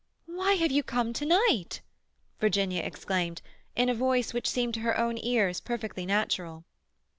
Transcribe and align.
"Why 0.25 0.53
have 0.55 0.71
you 0.71 0.81
come 0.81 1.13
to 1.13 1.25
night?" 1.27 1.81
Virginia 2.39 2.81
exclaimed, 2.81 3.43
in 3.75 3.87
a 3.87 3.93
voice 3.93 4.33
which 4.33 4.49
seemed 4.49 4.73
to 4.73 4.79
her 4.79 4.97
own 4.97 5.19
ears 5.19 5.61
perfectly 5.61 6.07
natural. 6.07 6.65